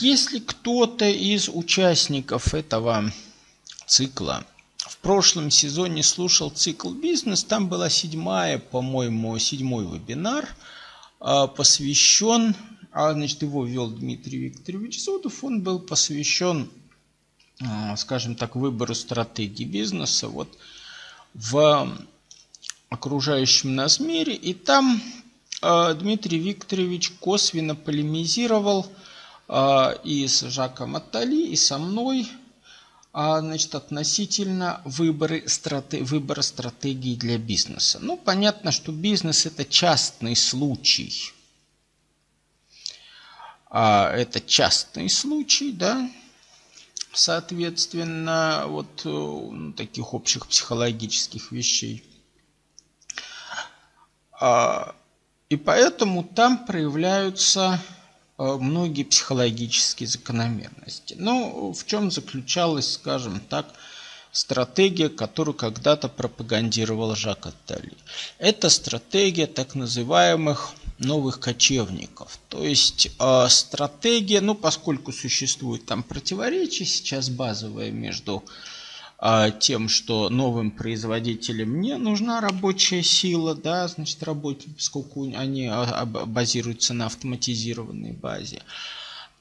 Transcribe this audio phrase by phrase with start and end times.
[0.00, 3.12] если кто-то из участников этого
[3.86, 4.44] цикла?
[4.78, 10.48] В прошлом сезоне слушал цикл «Бизнес», там была седьмая, по-моему, седьмой вебинар,
[11.20, 12.54] а, посвящен,
[12.92, 16.70] а, значит, его вел Дмитрий Викторович Зудов, он был посвящен,
[17.60, 20.58] а, скажем так, выбору стратегии бизнеса вот
[21.34, 21.96] в
[22.90, 25.02] окружающем нас мире, и там
[25.60, 28.86] Дмитрий Викторович косвенно полемизировал
[29.48, 32.28] и с Жаком Аттали, и со мной–
[33.16, 38.00] а, значит, относительно выборы, страте, выбора стратегии для бизнеса.
[38.02, 41.32] Ну, понятно, что бизнес– это частный случай.
[43.70, 46.10] А, это частный случай, да,
[47.12, 52.02] соответственно, вот ну, таких общих психологических вещей.
[54.32, 54.92] А,
[55.50, 57.93] и поэтому там проявляются Э,
[58.38, 61.14] многие психологические закономерности.
[61.18, 63.66] Ну, в чем заключалась, скажем так,
[64.32, 67.92] стратегия, которую когда-то пропагандировал Жак Аттали.
[68.38, 72.38] Это стратегия так называемых новых кочевников.
[72.48, 78.73] То есть э, стратегия, ну поскольку существует там противоречие сейчас базовое между а,
[79.58, 86.92] тем, что новым производителям не нужна рабочая сила, да, значит, работники, поскольку они а, базируются
[86.92, 88.60] на автоматизированной базе.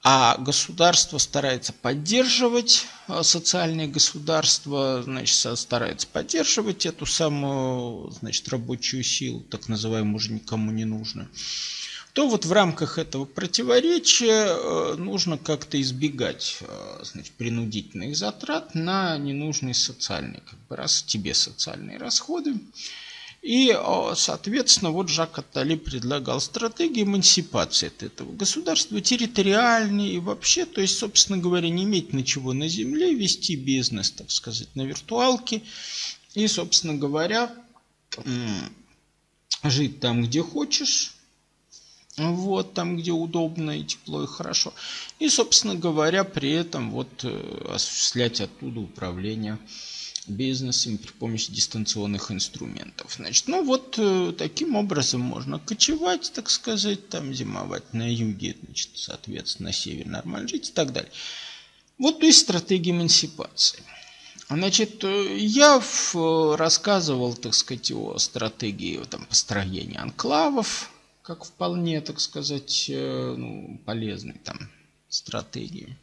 [0.02, 9.42] А государство старается поддерживать, а, социальное государство, значит, старается поддерживать эту самую, значит, рабочую силу,
[9.42, 11.28] так называемую, уже никому не нужную
[12.14, 19.18] то вот в рамках этого противоречия э, нужно как-то избегать э, значит, принудительных затрат на
[19.18, 22.54] ненужные социальные, как бы раз тебе социальные расходы.
[23.42, 30.66] И, э, соответственно, вот Жак Аттали предлагал стратегию эмансипации от этого государства, территориальной и вообще,
[30.66, 35.64] то есть, собственно говоря, не иметь ничего на земле, вести бизнес, так сказать, на виртуалке
[36.36, 37.52] и, собственно говоря,
[39.64, 41.16] жить там, где хочешь,
[42.18, 44.74] вот там, где удобно и тепло и хорошо.
[45.20, 49.58] И, собственно говоря, при этом вот э, осуществлять оттуда управление
[50.28, 53.14] бизнесом при помощи дистанционных инструментов.
[53.18, 58.92] Значит, ну вот э, таким образом можно кочевать, так сказать, там зимовать на юге, значит,
[58.96, 61.12] соответственно, на севере нормально жить и так далее.
[61.98, 63.84] Вот то есть стратегия эмансипации.
[64.50, 65.82] Значит, э, я
[66.58, 70.93] рассказывал, так сказать, о стратегии там, построения анклавов,
[71.24, 74.70] как вполне, так сказать, э, ну, полезной там
[75.10, 75.98] стратегии.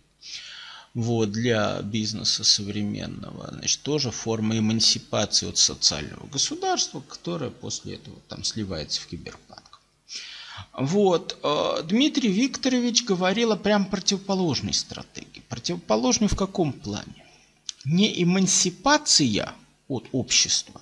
[0.94, 3.50] Вот, для бизнеса современного.
[3.52, 9.80] Значит, тоже форма эмансипации от социального государства, которая после этого там сливается в киберпанк.
[10.72, 11.38] Вот.
[11.42, 15.42] Э, Дмитрий Викторович говорил о прям противоположной стратегии.
[15.48, 17.24] Противоположной в каком плане?
[17.84, 19.54] Не эмансипация
[19.86, 20.80] от общества,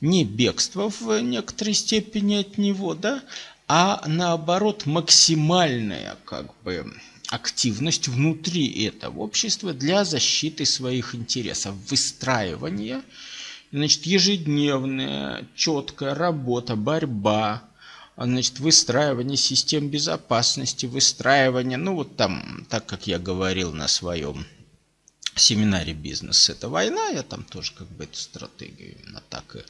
[0.00, 3.22] не бегство в некоторой степени от него, да,
[3.66, 6.92] а наоборот максимальная как бы
[7.28, 13.02] активность внутри этого общества для защиты своих интересов, выстраивания,
[13.70, 17.62] значит, ежедневная четкая работа, борьба,
[18.16, 24.46] значит, выстраивание систем безопасности, выстраивание, ну вот там, так как я говорил на своем
[25.38, 29.60] семинаре «Бизнес– это война», я там тоже как бы эту стратегию именно так и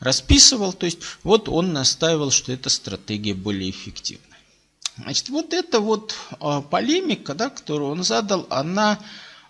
[0.00, 0.72] расписывал.
[0.72, 4.34] То есть вот он настаивал, что эта стратегия более эффективна.
[4.96, 9.00] Значит, вот эта вот а, полемика, да, которую он задал, она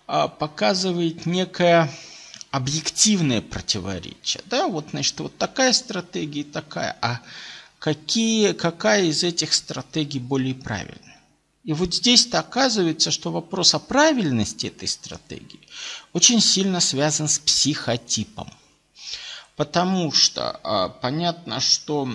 [0.07, 1.91] а, показывает некое
[2.49, 4.41] объективное противоречие.
[4.45, 6.97] Да, вот, значит, вот такая стратегия и такая.
[7.01, 7.21] А
[7.79, 11.14] какие, какая из этих стратегий более правильная?
[11.65, 15.59] И вот здесь-то оказывается, что вопрос о правильности этой стратегии
[16.13, 18.47] очень сильно связан с психотипом.
[19.55, 22.07] Потому что а, понятно, что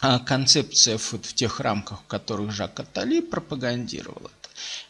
[0.00, 4.30] а, концепция в, в тех рамках, в которых Жак Аттали пропагандировал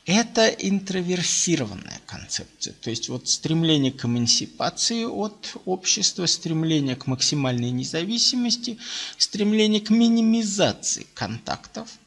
[0.04, 2.74] это, это интроверсированная концепция.
[2.74, 8.76] То есть вот стремление к эмансипации от общества, стремление к максимальной независимости,
[9.16, 11.88] стремление к минимизации контактов–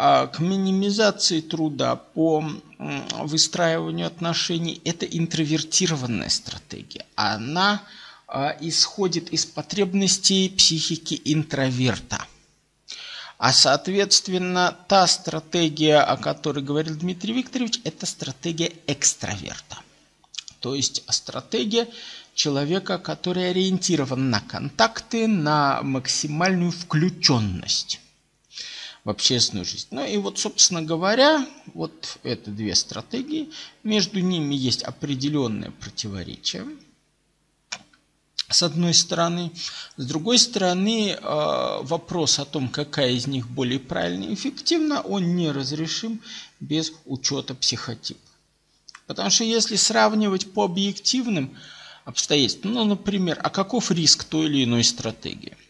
[0.00, 2.42] к минимизации труда, по
[2.78, 7.04] выстраиванию отношений, это интровертированная стратегия.
[7.16, 7.82] Она
[8.26, 12.24] а, исходит из потребностей психики интроверта.
[13.36, 19.78] А соответственно, та стратегия, о которой говорил Дмитрий Викторович, это стратегия экстраверта.
[20.60, 21.88] То есть стратегия
[22.34, 28.00] человека, который ориентирован на контакты, на максимальную включенность.
[29.04, 29.88] В общественную жизнь.
[29.90, 33.50] Ну и вот, собственно говоря, вот это две стратегии.
[33.82, 36.66] Между ними есть определенное противоречие.
[38.48, 39.52] С одной стороны.
[39.96, 45.36] С другой стороны, э, вопрос о том, какая из них более правильная и эффективна, он
[45.36, 46.20] не разрешим
[46.58, 48.20] без учета психотипа.
[49.06, 51.56] Потому что если сравнивать по объективным
[52.04, 55.56] обстоятельствам, ну, например, а каков риск той или иной стратегии–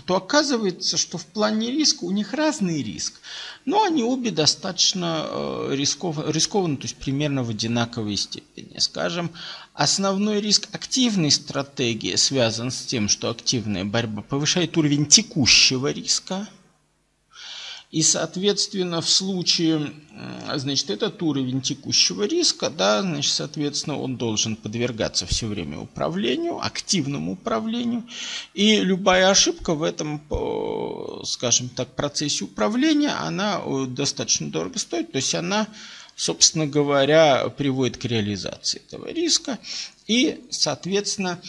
[0.00, 3.20] то оказывается, что в плане риска у них разный риск,
[3.64, 8.78] но они обе достаточно э, рискованы, рискованы, то есть примерно в одинаковой степени.
[8.78, 9.30] Скажем,
[9.72, 16.48] основной риск активной стратегии связан с тем, что активная борьба повышает уровень текущего риска–
[17.94, 19.92] и, соответственно, в случае,
[20.56, 27.34] значит, этот уровень текущего риска, да, значит, соответственно, он должен подвергаться все время управлению, активному
[27.34, 28.02] управлению.
[28.52, 30.20] И любая ошибка в этом,
[31.24, 35.12] скажем так, процессе управления, она э, достаточно дорого стоит.
[35.12, 35.68] То есть она,
[36.16, 39.60] собственно говоря, приводит к реализации этого риска.
[40.08, 41.40] И, соответственно,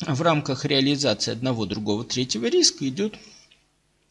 [0.00, 3.14] в рамках реализации одного, другого, третьего риска идет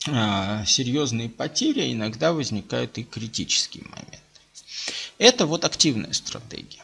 [0.06, 4.20] серьезные потери, а иногда возникают и критические моменты.
[5.18, 6.84] Это вот активная стратегия.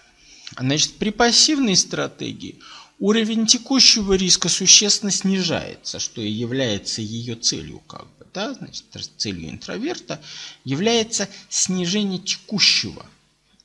[0.57, 2.59] Значит, при пассивной стратегии
[3.00, 8.85] уровень текущего риска существенно снижается, что и является ее целью, как бы, да, значит,
[9.18, 10.21] целью интроверта
[10.65, 13.06] является снижение текущего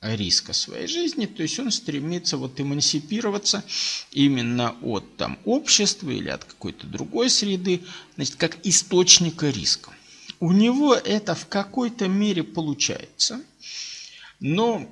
[0.01, 3.63] риска своей жизни, то есть он стремится вот эмансипироваться
[4.11, 7.83] именно от там общества или от какой-то другой среды,
[8.15, 9.91] значит, как источника риска.
[10.39, 13.43] У него это в какой-то мере получается,
[14.39, 14.91] но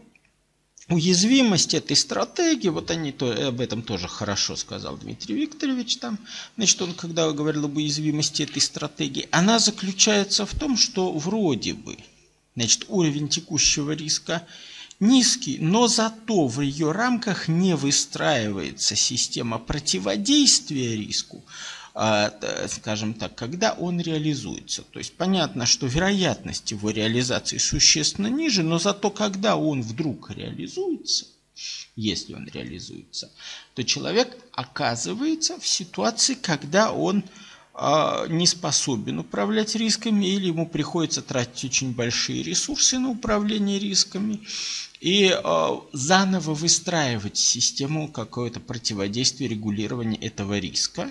[0.89, 6.19] уязвимость этой стратегии, вот они то, об этом тоже хорошо сказал Дмитрий Викторович там,
[6.55, 11.97] значит, он когда говорил об уязвимости этой стратегии, она заключается в том, что вроде бы,
[12.55, 14.45] значит, уровень текущего риска–
[14.99, 21.43] низкий, но зато в ее рамках не выстраивается система противодействия риску,
[21.93, 22.33] а,
[22.67, 24.83] скажем так, когда он реализуется.
[24.83, 31.25] То есть понятно, что вероятность его реализации существенно ниже, но зато когда он вдруг реализуется,
[31.95, 33.31] если он реализуется,
[33.73, 37.23] то человек оказывается в ситуации, когда он
[38.29, 44.41] не способен управлять рисками или ему приходится тратить очень большие ресурсы на управление рисками
[44.99, 51.09] и э, заново выстраивать систему какое-то противодействия регулирования этого риска.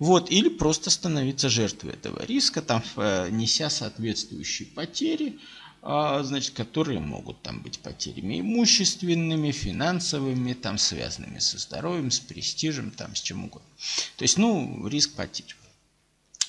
[0.00, 5.38] Вот, или просто становиться жертвой этого риска, там, э, неся соответствующие потери,
[5.82, 12.90] э, значит, которые могут там быть потерями имущественными, финансовыми, там, связанными со здоровьем, с престижем,
[12.90, 13.68] там, с чем угодно.
[14.16, 15.54] То есть, ну, риск потерь.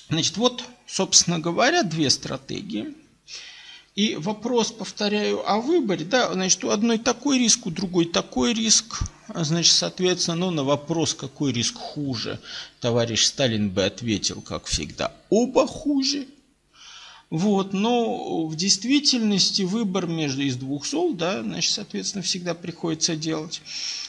[0.08, 2.94] Значит, вот, собственно говоря, две стратегии–
[3.96, 9.00] и вопрос, повторяю, о выборе, да, значит, у одной такой риск, у другой такой риск.
[9.28, 12.38] А, значит, соответственно, ну, на вопрос, какой риск хуже,
[12.80, 16.26] товарищ Сталин бы ответил, как всегда, оба хуже.
[17.30, 23.62] Вот, но в действительности выбор между из двух зол, да, значит, соответственно, всегда приходится делать.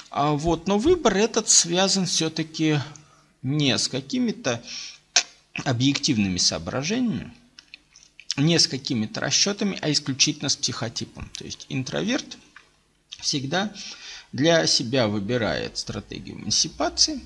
[0.09, 2.79] А вот, но выбор этот связан все-таки
[3.41, 4.61] не с какими-то
[5.65, 7.33] объективными соображениями,
[8.37, 11.29] не с какими-то расчетами, а исключительно с психотипом.
[11.37, 12.37] То есть интроверт
[13.19, 13.73] всегда
[14.31, 17.21] для себя выбирает стратегию эмансипации,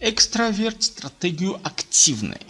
[0.00, 2.40] экстраверт стратегию активной,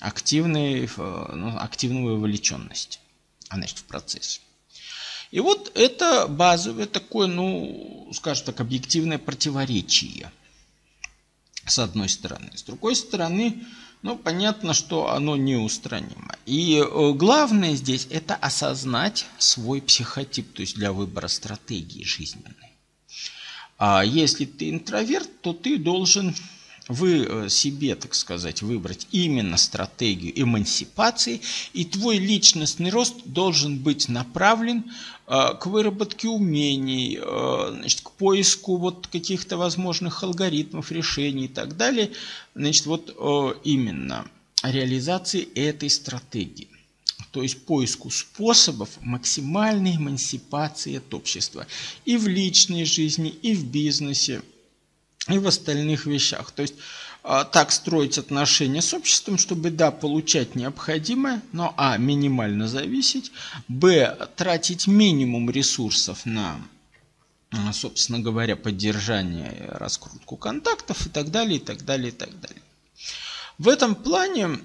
[0.00, 2.98] активной ну, активной вовлеченности,
[3.48, 4.40] а значит в процессе.
[5.30, 10.30] И вот это базовое такое, ну, скажем так, объективное противоречие
[11.66, 12.50] с одной стороны.
[12.56, 13.62] С другой стороны,
[14.02, 16.36] ну, понятно, что оно неустранимо.
[16.46, 22.54] И э, главное здесь– это осознать свой психотип, то есть для выбора стратегии жизненной.
[23.76, 26.34] А если ты интроверт, то ты должен
[26.88, 31.40] вы э, себе, так сказать, выбрать именно стратегию эмансипации,
[31.74, 34.84] и твой личностный рост должен быть направлен
[35.26, 41.76] э, к выработке умений, э, значит, к поиску вот каких-то возможных алгоритмов, решений и так
[41.76, 42.10] далее.
[42.54, 43.14] Значит, вот
[43.64, 44.24] именно
[44.62, 46.68] реализации этой стратегии.
[47.30, 51.66] То есть поиску способов максимальной эмансипации от общества
[52.04, 54.42] и в личной жизни, и в бизнесе,
[55.28, 56.50] и в остальных вещах.
[56.50, 56.74] То есть
[57.22, 63.32] а, так строить отношения с обществом, чтобы, да, получать необходимое, но, а, минимально зависеть,
[63.68, 66.58] б, тратить минимум ресурсов на,
[67.50, 72.62] а, собственно говоря, поддержание, раскрутку контактов и так далее, и так далее, и так далее.
[73.58, 74.60] В этом плане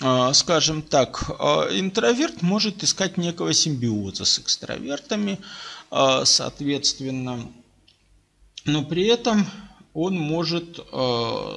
[0.00, 1.22] а, скажем так,
[1.72, 5.38] интроверт может искать некого симбиоза с экстравертами,
[5.90, 7.50] соответственно,
[8.66, 9.46] но при этом
[9.96, 11.56] он может, ну,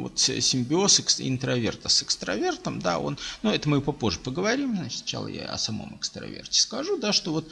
[0.00, 5.44] вот симбиоз интроверта с экстравертом, да, он, ну, это мы попозже поговорим, значит, сначала я
[5.44, 7.46] о самом экстраверте скажу, да, что вот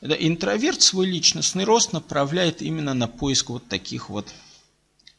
[0.00, 4.28] интроверт свой личностный рост направляет именно на поиск вот таких вот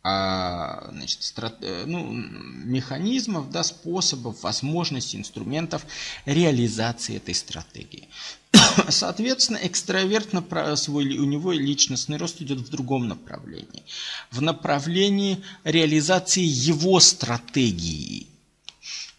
[0.01, 5.85] а, значит, страт, э, ну, механизмов, да, способов, возможностей, инструментов
[6.25, 8.07] реализации этой стратегии.
[8.89, 10.29] Соответственно, экстраверт
[10.77, 13.83] свой, у него личностный рост идет в другом направлении.
[14.31, 18.27] В направлении реализации его стратегии.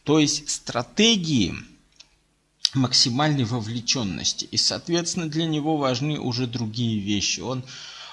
[0.05, 1.55] То есть стратегии
[2.75, 4.47] максимальной вовлеченности.
[4.47, 7.41] И, соответственно, для него важны уже другие вещи.
[7.41, 7.65] Он,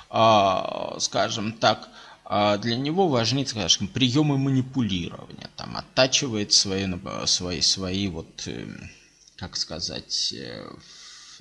[0.10, 1.90] а, скажем так,
[2.30, 6.86] для него важны, скажем, приемы манипулирования, там, оттачивает свои,
[7.26, 8.90] свои, свои вот, эм,
[9.38, 10.68] как сказать, э,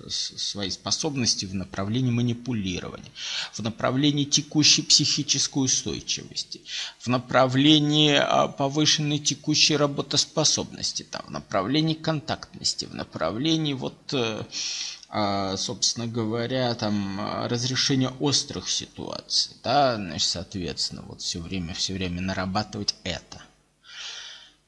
[0.09, 3.11] свои способности в направлении манипулирования,
[3.52, 6.61] в направлении текущей психической устойчивости,
[6.99, 14.47] в направлении а, повышенной текущей работоспособности, там, в направлении контактности, в направлении вот э, а,
[15.08, 22.94] собственно говоря, там разрешение острых ситуаций, да, значит, соответственно, вот все время, все время нарабатывать
[23.04, 23.42] это.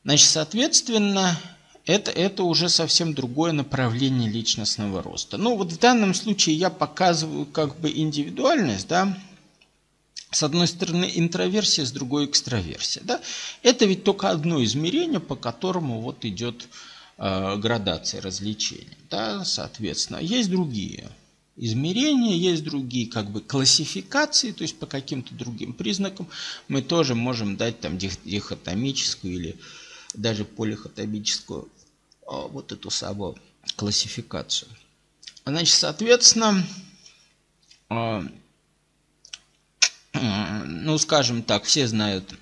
[0.05, 1.39] Значит, соответственно,
[1.85, 5.39] это, это уже совсем другое направление личностного роста.
[5.39, 9.19] Ну, вот в данном случае я показываю как бы индивидуальность, да,
[10.31, 13.21] с одной стороны интроверсия, с другой экстраверсия, да.
[13.63, 16.69] Это ведь только одно измерение, по которому вот идет
[17.19, 18.97] градации развлечений.
[19.11, 21.11] Да, соответственно, есть другие
[21.59, 26.29] измерения, есть другие как бы классификации, то есть по каким-то другим признакам
[26.69, 29.57] мы тоже можем дать там дихотомическую или
[30.15, 31.69] даже полихотомическую
[32.27, 33.37] а, вот эту самую
[33.77, 34.71] классификацию.
[35.45, 36.65] Значит, соответственно,
[37.89, 38.25] а,
[40.13, 42.35] ну, скажем так, все знают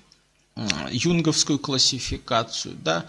[0.91, 3.05] юнговскую классификацию, да,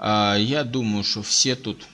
[0.00, 1.86] я думаю, что все тут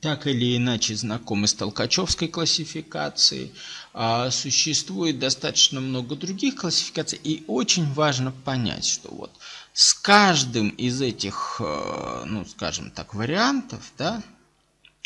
[0.00, 3.52] так или иначе знакомы с Толкачевской классификацией.
[3.94, 7.20] А, существует достаточно много других классификаций.
[7.22, 9.30] И очень важно понять, что вот
[9.72, 14.22] с каждым из этих, э, ну, скажем так, вариантов, да,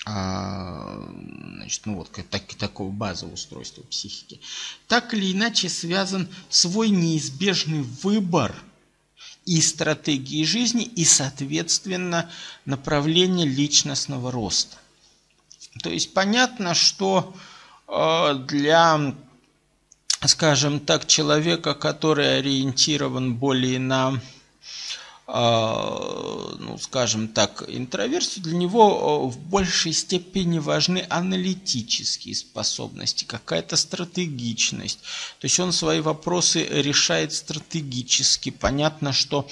[0.07, 1.13] а,
[1.57, 4.41] значит, ну вот так, такого базового устройства психики,
[4.89, 8.55] так или иначе связан свой неизбежный выбор–
[9.51, 12.31] и стратегии жизни, и, соответственно,
[12.67, 14.77] направление личностного роста.
[15.83, 17.35] То есть понятно, что
[17.89, 19.13] э, для,
[20.25, 24.21] скажем так, человека, который ориентирован более на
[25.33, 34.99] ну, скажем так, интроверсию, для него в большей степени важны аналитические способности, какая-то стратегичность.
[35.39, 38.51] То есть он свои вопросы решает стратегически.
[38.51, 39.47] Понятно, что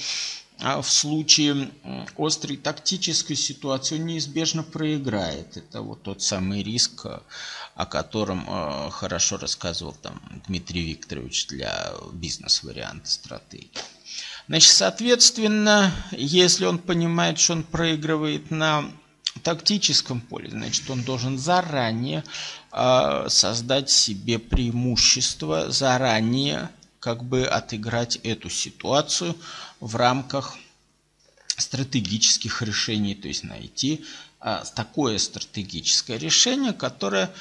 [0.61, 1.71] а, в случае
[2.17, 5.55] острой тактической ситуации он неизбежно проиграет.
[5.55, 7.05] Это вот тот самый риск,
[7.75, 8.45] о котором
[8.91, 13.71] хорошо рассказывал там Дмитрий Викторович для бизнес-варианта стратегии.
[14.49, 18.83] Значит, соответственно, если он понимает, что он проигрывает на
[19.43, 22.23] тактическом поле, значит, он должен заранее
[22.71, 29.37] э, создать себе преимущество, заранее как бы отыграть эту ситуацию
[29.79, 30.57] в рамках
[31.55, 34.03] стратегических решений, то есть найти
[34.41, 37.31] э, такое стратегическое решение, которое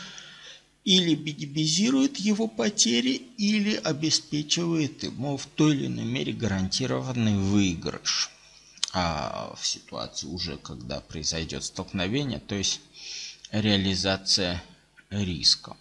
[0.88, 8.30] или минимизирует его потери, или обеспечивает ему в той или иной мере гарантированный выигрыш
[8.95, 12.80] а в ситуации уже, когда произойдет столкновение, то есть
[13.52, 14.64] реализация
[15.11, 15.76] риска.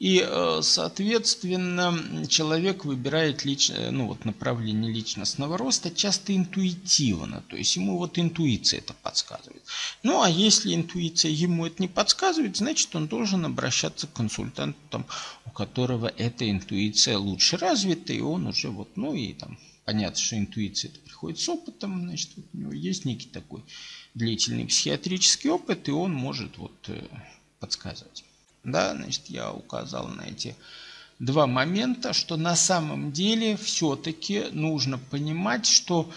[0.00, 3.68] И, э, соответственно, человек выбирает лич...
[3.70, 7.44] Э, ну, вот направление личностного роста часто интуитивно.
[7.50, 9.62] То есть ему вот интуиция это подсказывает.
[10.02, 15.04] Ну, а если интуиция ему это не подсказывает, значит, он должен обращаться к консультанту, там,
[15.44, 20.38] у которого эта интуиция лучше развита, и он уже вот, ну и там, понятно, что
[20.38, 23.62] интуиция это приходит с опытом, значит, вот у него есть некий такой
[24.14, 27.02] длительный психиатрический опыт, и он может вот э,
[27.58, 28.24] подсказывать.
[28.64, 30.56] Да, значит, я указал на эти
[31.18, 36.10] два момента, что на самом деле все-таки нужно понимать, что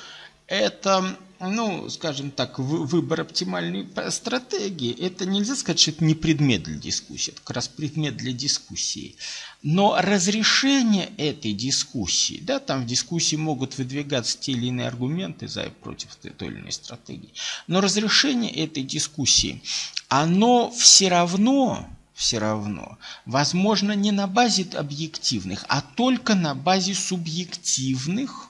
[0.47, 1.17] это
[1.49, 7.31] ну, скажем так, выбор оптимальной стратегии, это нельзя сказать, что это не предмет для дискуссии,
[7.31, 9.15] это как раз предмет для дискуссии.
[9.61, 15.63] Но разрешение этой дискуссии, да, там в дискуссии могут выдвигаться те или иные аргументы за
[15.63, 17.33] и против той, или иной стратегии,
[17.67, 19.61] но разрешение этой дискуссии,
[20.07, 21.89] оно все равно
[22.23, 22.97] все равно.
[23.25, 28.47] Возможно, не на базе объективных, а только на базе субъективных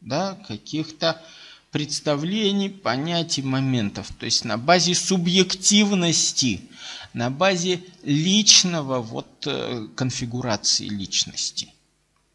[0.00, 1.22] да, каких-то
[1.70, 4.08] представлений, понятий, моментов.
[4.18, 6.62] То есть на базе субъективности,
[7.14, 11.72] на базе личного вот э, конфигурации личности.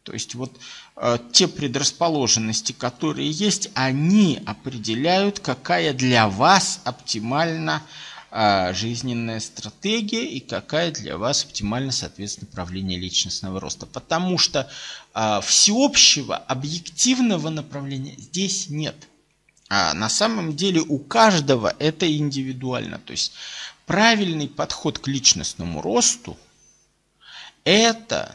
[0.04, 0.58] То есть вот
[0.96, 10.40] э, те предрасположенности, которые есть, они определяют, какая для вас оптимальна э, жизненная стратегия и
[10.40, 13.86] какая для вас оптимально, соответственно, направление личностного роста.
[13.86, 14.70] Потому что
[15.14, 18.96] э, всеобщего, объективного направления здесь нет.
[19.70, 22.98] А на самом деле у каждого это индивидуально.
[22.98, 23.32] То есть
[23.86, 26.36] правильный подход к личностному росту–
[27.64, 28.34] это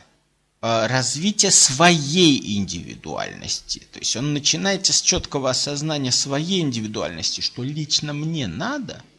[0.62, 3.80] а, развитие своей индивидуальности.
[3.92, 9.02] То есть он начинается с четкого осознания своей индивидуальности, что лично мне надо–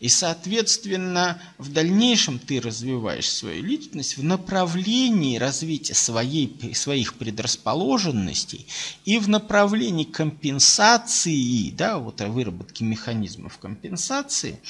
[0.00, 8.66] и, соответственно, в дальнейшем ты развиваешь свою личность в направлении развития своей, своих предрасположенностей
[9.04, 14.60] и в направлении компенсации, да, вот выработки механизмов компенсации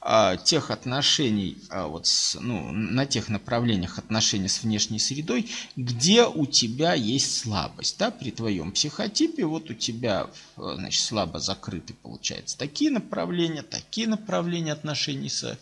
[0.00, 6.24] а, тех отношений, а, вот с, ну, на тех направлениях отношений с внешней средой, где
[6.24, 7.98] у тебя есть слабость.
[7.98, 14.61] Да, при твоем психотипе вот у тебя значит, слабо закрыты, получается, такие направления, такие направления,
[14.62, 15.58] управления отношений с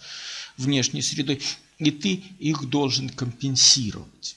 [0.56, 1.40] внешней средой,
[1.78, 4.36] и ты их должен компенсировать.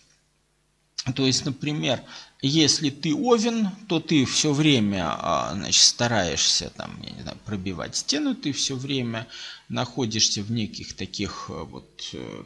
[1.16, 2.02] То есть, например,
[2.42, 7.96] если ты овен, то ты все время а, значит, стараешься там, я не знаю, пробивать
[7.98, 9.28] стену, ты все время
[9.70, 12.44] находишься в неких таких э, вот э,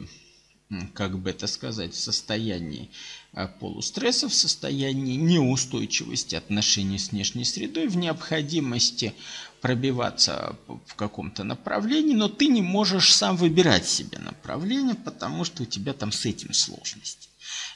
[0.92, 2.90] как бы это сказать, в состоянии
[3.32, 9.14] а, полустресса, в состоянии неустойчивости отношений с внешней средой, в необходимости
[9.60, 15.66] пробиваться в каком-то направлении, но ты не можешь сам выбирать себе направление, потому что у
[15.66, 17.28] тебя там с этим сложности.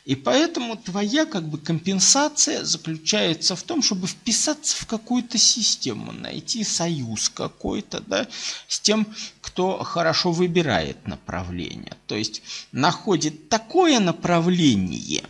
[0.04, 6.64] И поэтому твоя как бы компенсация заключается в том, чтобы вписаться в какую-то систему, найти
[6.64, 8.26] союз какой-то, да,
[8.66, 9.06] с тем,
[9.40, 11.96] кто хорошо выбирает направление.
[12.08, 15.24] То есть находит такое направление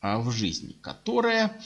[0.00, 1.60] а, в жизни, которое,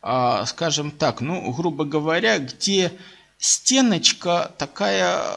[0.00, 2.90] а, скажем так, ну, грубо говоря, где
[3.36, 5.36] стеночка такая,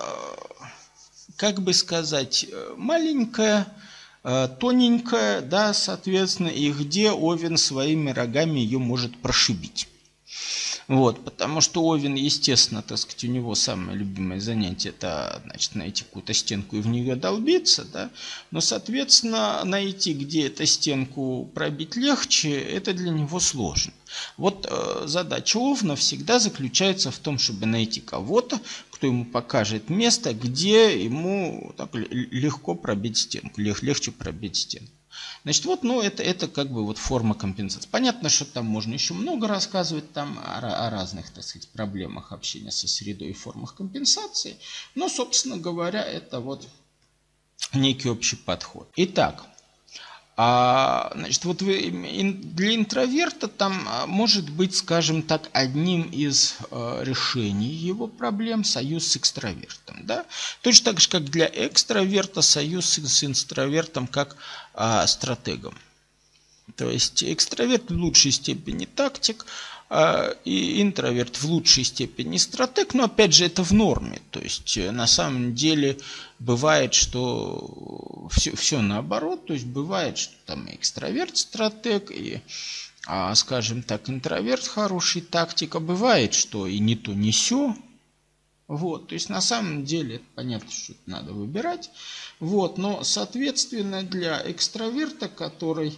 [1.36, 2.45] как бы сказать,
[2.77, 3.84] маленькая, Э,
[4.23, 9.88] тоненькая, да, соответственно, и где Овен своими рогами ее может прошибить.
[10.87, 16.03] Вот, потому что Овен, естественно, так сказать, у него самое любимое занятие это, значит, найти
[16.03, 18.09] какую-то стенку и в нее долбиться, да.
[18.51, 23.93] Но, соответственно, найти, где эту стенку пробить легче, это для него сложно.
[24.37, 28.59] Вот э, задача Овна всегда заключается в том, чтобы найти кого-то,
[28.91, 34.91] кто ему покажет место, где ему так легко пробить стенку, легче пробить стенку.
[35.43, 37.89] Значит, вот, ну, это, это как бы вот форма компенсации.
[37.89, 42.71] Понятно, что там можно еще много рассказывать там о, о разных, так сказать, проблемах общения
[42.71, 44.58] со средой и формах компенсации.
[44.95, 46.67] Но, собственно говоря, это вот
[47.73, 48.89] некий общий подход.
[48.95, 49.45] Итак,
[50.35, 57.03] а, значит, вот вы, для интроверта там а, может быть, скажем так, одним из а,
[57.03, 60.05] решений его проблем союз с экстравертом.
[60.05, 60.25] Да?
[60.61, 64.35] Точно так же, как для экстраверта союз с интровертом как
[64.73, 65.77] а, стратегом.
[66.77, 69.45] То есть экстраверт в лучшей степени тактик,
[70.43, 74.21] и интроверт в лучшей степени стратег, но опять же это в норме.
[74.32, 75.99] То есть э, на самом деле
[76.39, 82.41] бывает, что все, все наоборот, то есть бывает, что там экстраверт стратег, и,
[83.06, 87.75] а, скажем так, интроверт хороший тактик, а бывает, что и не то, не все.
[88.67, 91.91] Вот, то есть на самом деле понятно, что это надо выбирать.
[92.39, 95.93] Вот, но соответственно для экстраверта, который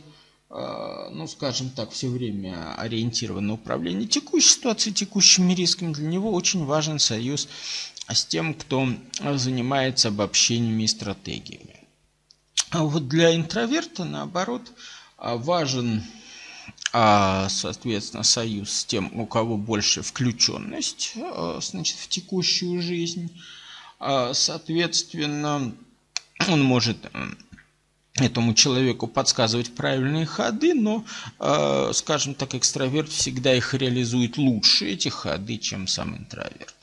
[1.12, 6.64] ну, скажем так, все время ориентирован на управление текущей ситуацией, текущими рисками, для него очень
[6.64, 7.50] важен союз
[8.08, 8.88] с тем, кто
[9.34, 11.82] занимается обобщениями и стратегиями.
[12.70, 14.72] А вот для интроверта, наоборот,
[15.18, 16.04] важен,
[16.94, 23.30] а, соответственно, союз с тем, у кого больше включенность э, значит, в текущую жизнь.
[24.00, 25.76] А, соответственно,
[26.48, 26.98] он может
[28.16, 31.04] этому человеку подсказывать правильные ходы, но,
[31.40, 36.74] э, скажем так, экстраверт всегда их реализует лучше, эти ходы, чем сам интроверт.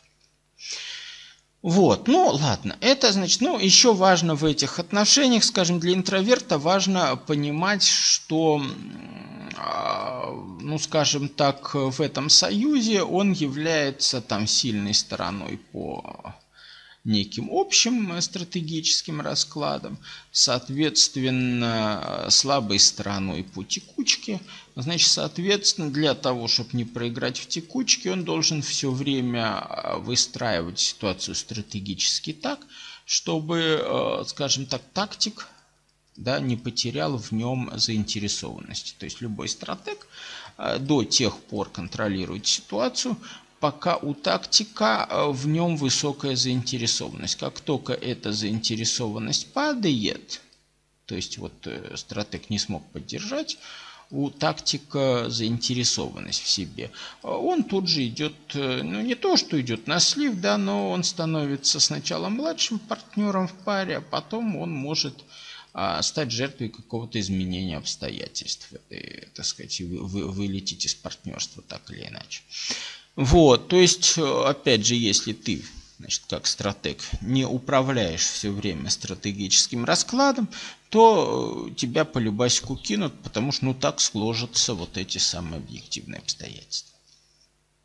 [1.62, 7.14] Вот, ну ладно, это значит, ну еще важно в этих отношениях, скажем, для интроверта важно
[7.14, 8.61] понимать, что,
[9.57, 10.29] а,
[10.61, 16.35] ну скажем так, в этом союзе он является там сильной стороной по
[17.04, 19.98] неким общим стратегическим раскладом,
[20.30, 24.40] соответственно, слабой стороной по текучке.
[24.76, 30.78] Значит, соответственно, для того, чтобы не проиграть в текучке, он должен все время а, выстраивать
[30.78, 32.60] ситуацию стратегически так,
[33.04, 35.48] чтобы, э, скажем так, тактик
[36.16, 38.94] да, не потерял в нем заинтересованности.
[38.98, 40.06] То есть любой стратег
[40.56, 43.16] э, до тех пор контролирует ситуацию,
[43.62, 47.37] пока у тактика э, в нем высокая заинтересованность.
[47.37, 50.40] Как только эта заинтересованность падает,
[51.07, 53.59] то есть вот э, стратег не смог поддержать,
[54.11, 56.90] у тактика заинтересованность в себе.
[57.22, 61.05] Он тут же идет, э, ну не то, что идет на слив, да, но он
[61.05, 65.14] становится сначала младшим партнером в паре, а потом он может
[65.72, 71.88] а, стать жертвой какого-то изменения обстоятельств, и, так сказать, вы, вы, вылететь из партнерства так
[71.92, 72.42] или иначе.
[73.16, 75.62] Вот, то есть, э, опять же, если ты,
[75.98, 80.48] значит, как стратег, не управляешь все время стратегическим раскладом,
[80.88, 86.20] то э, тебя по любасику кинут, потому что, ну, так сложатся вот эти самые объективные
[86.20, 86.91] обстоятельства.